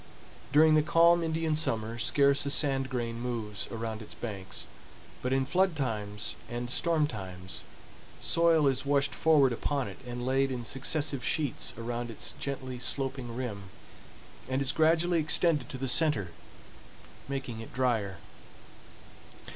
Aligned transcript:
During 0.51 0.73
the 0.73 0.81
calm 0.81 1.21
Indian 1.23 1.55
summer, 1.55 1.99
scarce 1.99 2.43
a 2.47 2.49
sand 2.49 2.89
grain 2.89 3.19
moves 3.21 3.67
around 3.71 4.01
its 4.01 4.15
banks, 4.15 4.65
but 5.21 5.31
in 5.31 5.45
flood 5.45 5.75
times 5.75 6.35
and 6.49 6.71
storm 6.71 7.05
times, 7.05 7.61
soil 8.19 8.65
is 8.65 8.83
washed 8.83 9.13
forward 9.13 9.53
upon 9.53 9.87
it 9.87 9.99
and 10.03 10.25
laid 10.25 10.49
in 10.49 10.65
successive 10.65 11.23
sheets 11.23 11.71
around 11.77 12.09
its 12.09 12.31
gently 12.39 12.79
sloping 12.79 13.35
rim, 13.35 13.65
and 14.49 14.59
is 14.59 14.71
gradually 14.71 15.19
extended 15.19 15.69
to 15.69 15.77
the 15.77 15.87
center, 15.87 16.29
making 17.29 17.59
it 17.59 17.71
dryer. 17.71 18.17